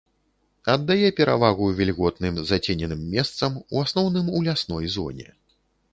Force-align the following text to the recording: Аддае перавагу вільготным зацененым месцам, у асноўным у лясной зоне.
Аддае 0.75 1.09
перавагу 1.19 1.67
вільготным 1.81 2.41
зацененым 2.53 3.03
месцам, 3.13 3.61
у 3.73 3.85
асноўным 3.85 4.33
у 4.39 4.45
лясной 4.49 4.85
зоне. 4.99 5.29